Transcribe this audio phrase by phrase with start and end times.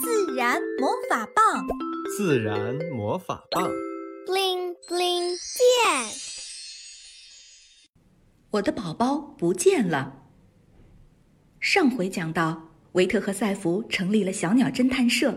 [0.00, 1.66] 自然魔法棒，
[2.16, 3.68] 自然魔法棒
[4.26, 6.12] ，bling bling 变。
[8.50, 10.22] 我的宝宝不见了。
[11.58, 15.36] 上回讲到，维特和赛弗成立了小鸟侦探社，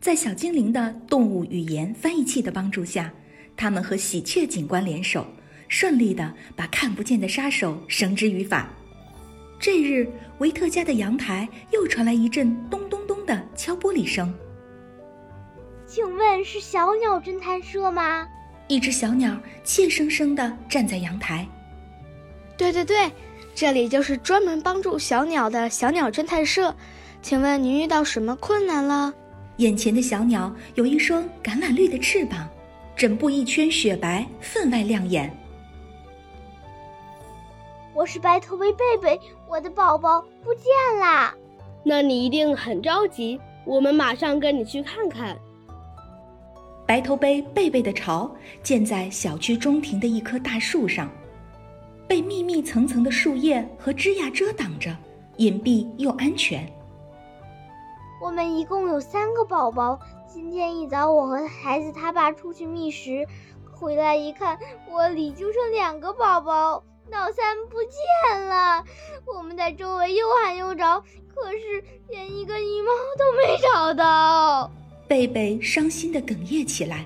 [0.00, 3.12] 在小精灵的动物语言翻译器的帮助下，
[3.56, 5.24] 他们和喜鹊警官联手，
[5.68, 8.68] 顺利的把看不见的杀手绳之于法。
[9.60, 10.08] 这日，
[10.38, 12.81] 维特家的阳台又传来一阵咚
[13.34, 14.32] 的敲玻璃声。
[15.86, 18.26] 请问是小鸟侦探社吗？
[18.68, 21.46] 一只小鸟怯生生地站在阳台。
[22.56, 23.10] 对对对，
[23.54, 26.74] 这里就是专门帮助小鸟的小鸟侦探社。
[27.20, 29.12] 请问您遇到什么困难了？
[29.58, 32.48] 眼前的小鸟有一双橄榄绿的翅膀，
[32.96, 35.30] 枕部一圈雪白，分外亮眼。
[37.94, 40.64] 我是白头贝贝贝，我的宝宝不见
[40.98, 41.34] 啦！
[41.84, 45.38] 那你一定很着急，我们马上跟你去看看。
[46.86, 48.30] 白头杯贝贝的巢
[48.62, 51.10] 建在小区中庭的一棵大树上，
[52.06, 54.94] 被密密层层的树叶和枝桠遮挡着，
[55.38, 56.66] 隐蔽又安全。
[58.22, 59.98] 我们一共有三个宝宝。
[60.28, 63.26] 今天一早，我和孩子他爸出去觅食，
[63.72, 64.58] 回来一看，
[64.90, 66.82] 窝里就剩两个宝宝。
[67.10, 68.82] 老三不见了，
[69.26, 71.06] 我们在周围又喊又找，可
[71.52, 74.70] 是连一个羽毛都没找到。
[75.08, 77.04] 贝贝伤心的哽咽起来。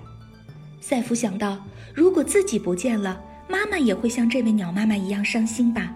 [0.81, 1.59] 赛弗想到，
[1.95, 5.93] 如果自己不见了，妈妈也会像这位鸟妈妈一样伤心吧，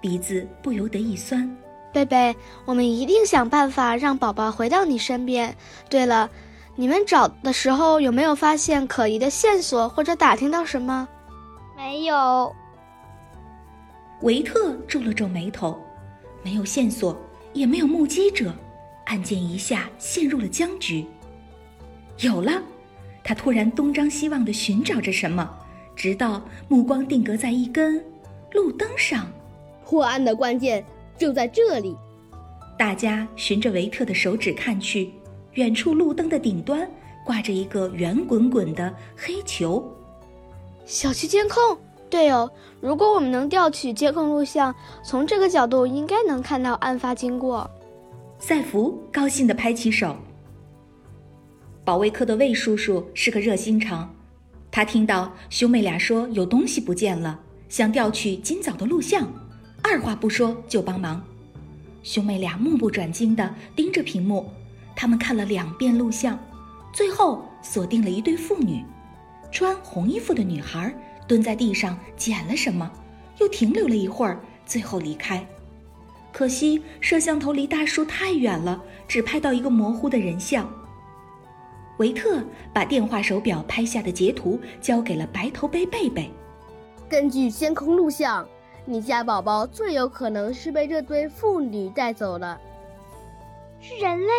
[0.00, 1.54] 鼻子不由得一酸。
[1.92, 2.34] 贝贝，
[2.64, 5.54] 我们一定想办法让宝宝回到你身边。
[5.88, 6.30] 对了，
[6.76, 11.06] 你们找的时候有没有发现可疑的线索或者打听到什么？
[11.76, 12.54] 没有。
[14.22, 15.78] 维特皱了皱眉头，
[16.42, 17.16] 没有线索，
[17.52, 18.54] 也没有目击者，
[19.06, 21.04] 案件一下陷入了僵局。
[22.18, 22.62] 有了，
[23.24, 25.48] 他突然东张西望地寻找着什么，
[25.96, 28.04] 直到目光定格在一根
[28.52, 29.30] 路灯上。
[29.84, 30.84] 破案的关键
[31.18, 31.96] 就在这里。
[32.78, 35.12] 大家循着维特的手指看去，
[35.54, 36.88] 远处路灯的顶端
[37.24, 39.84] 挂着一个圆滚滚的黑球。
[40.86, 41.76] 小区监控。
[42.10, 42.50] 对哦，
[42.80, 47.70] 如果我们能调取监控录像，从这个角度应该能看到案发经过。
[48.40, 50.16] 赛福高兴地拍起手。
[51.84, 54.12] 保卫科的魏叔叔是个热心肠，
[54.70, 57.38] 他听到兄妹俩说有东西不见了，
[57.68, 59.26] 想调取今早的录像，
[59.82, 61.22] 二话不说就帮忙。
[62.02, 64.50] 兄妹俩目不转睛地盯着屏幕，
[64.96, 66.38] 他们看了两遍录像，
[66.92, 68.84] 最后锁定了一对父女，
[69.52, 70.92] 穿红衣服的女孩。
[71.30, 72.90] 蹲在地上捡了什么，
[73.38, 75.46] 又停留了一会儿，最后离开。
[76.32, 80.68] 可惜摄像头离大树太远了，只拍到一个模糊的人像。
[81.98, 82.42] 维特
[82.74, 86.28] 把电话手表拍下的截图交给了白头杯贝贝。
[87.08, 88.44] 根据监控录像，
[88.84, 92.60] 你家宝宝最有可能是被这对父女带走了。
[93.80, 94.32] 是人类？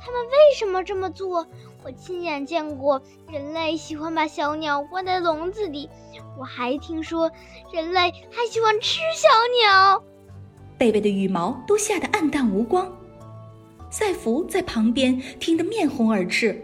[0.00, 1.46] 他们为什么这么做？
[1.84, 3.00] 我亲眼见过
[3.30, 5.88] 人类喜欢把小鸟关在笼子里，
[6.38, 7.30] 我还听说
[7.72, 9.28] 人类还喜欢吃小
[9.62, 10.02] 鸟。
[10.76, 12.90] 贝贝的羽毛都吓得暗淡无光，
[13.90, 16.60] 赛弗在旁边听得面红耳赤。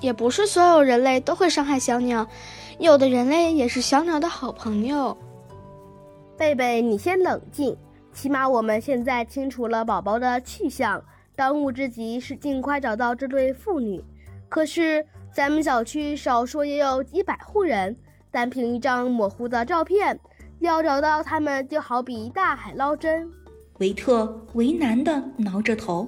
[0.00, 2.26] 也不是所有人类都会伤害小鸟，
[2.78, 5.16] 有的人类也是小鸟的好朋友。
[6.36, 7.76] 贝贝，你先冷静，
[8.12, 11.02] 起码我们现在清楚了宝宝的去向，
[11.36, 14.02] 当务之急是尽快找到这对父女。
[14.52, 15.02] 可是，
[15.32, 17.96] 咱们小区少说也有几百户人，
[18.30, 20.20] 单凭一张模糊的照片，
[20.58, 23.26] 要找到他们就好比大海捞针。
[23.78, 26.06] 维特为难的挠着头。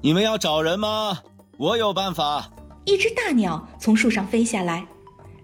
[0.00, 1.18] 你们要找人吗？
[1.58, 2.50] 我有办法。
[2.86, 4.86] 一只大鸟从树上飞下来，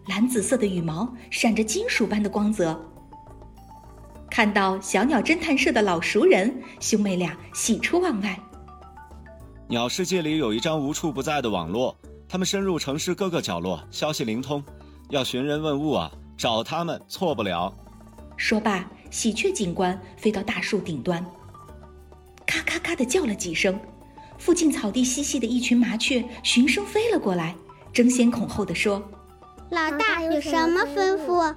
[0.09, 2.81] 蓝紫色的羽毛闪着金属般的光泽。
[4.31, 8.41] 看到小鸟侦探社的老熟人，兄妹俩喜出望外。
[9.70, 11.96] 鸟世界里有一张无处不在的网络，
[12.28, 14.61] 他们深入城市各个角落，消息灵通。
[15.11, 17.72] 要寻人问物啊，找他们错不了。
[18.37, 21.25] 说罢，喜鹊警官飞到大树顶端，
[22.44, 23.78] 咔咔咔地叫了几声。
[24.38, 27.55] 附近草地嬉戏的一群麻雀循声飞了过来，
[27.93, 29.00] 争先恐后地说
[29.70, 31.55] ：“老大有什么吩咐？”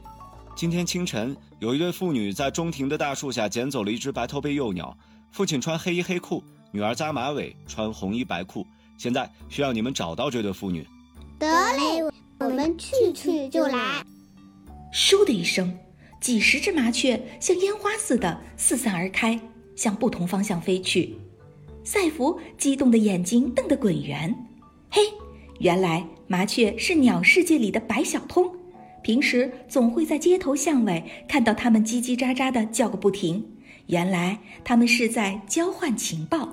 [0.55, 4.95] 今天清晨，有一对妇女在中庭的大树下捡走了一只白头背幼鸟。
[5.31, 6.43] 父亲穿黑衣黑裤。
[6.73, 8.65] 女儿扎马尾，穿红衣白裤。
[8.97, 10.83] 现在需要你们找到这对父女。
[11.37, 12.03] 得嘞，
[12.39, 14.03] 我们去去就来。
[14.91, 15.71] 倏的一声，
[16.19, 19.39] 几十只麻雀像烟花似的四散而开，
[19.75, 21.15] 向不同方向飞去。
[21.83, 24.35] 赛弗激动的眼睛瞪得滚圆。
[24.89, 24.99] 嘿，
[25.59, 28.51] 原来麻雀是鸟世界里的白小通，
[29.03, 33.47] 平时总会在街头巷尾看到它们叽叽喳喳的叫个不停。
[33.85, 36.49] 原来他们是在交换情报。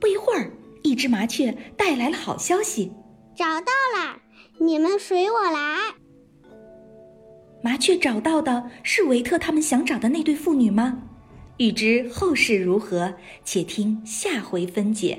[0.00, 0.52] 不一会儿，
[0.82, 2.92] 一只麻雀带来了好消息：
[3.34, 4.18] 找到了，
[4.58, 5.94] 你们随我来。
[7.62, 11.02] 麻雀找到的是维特他们想找的那对父女吗？
[11.58, 15.18] 欲知后事如何，且听下回分解。